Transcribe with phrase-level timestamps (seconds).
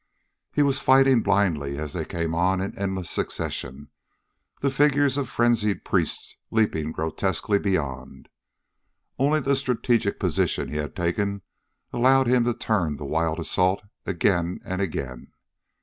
[0.51, 3.89] He was fighting blindly as they came on in endless succession,
[4.59, 8.27] the figures of frenzied priests leaping grotesquely beyond.
[9.19, 11.43] Only the strategic position he had taken
[11.93, 15.33] allowed him to turn the wild assault again and again.